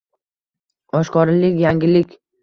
Oshkoralik— 0.99 1.59
yangilik. 1.65 2.17